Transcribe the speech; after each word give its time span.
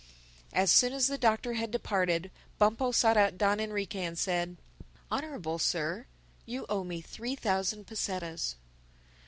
As 0.51 0.71
soon 0.71 0.93
as 0.93 1.05
the 1.05 1.17
Doctor 1.19 1.53
had 1.53 1.69
departed 1.69 2.31
Bumpo 2.57 2.91
sought 2.91 3.17
out 3.17 3.37
Don 3.37 3.59
Enrique 3.59 3.99
and 4.03 4.17
said, 4.17 4.57
"Honorable 5.11 5.59
Sir, 5.59 6.07
you 6.47 6.65
owe 6.69 6.83
me 6.83 7.01
three 7.01 7.35
thousand 7.35 7.85
pesetas." 7.85 8.55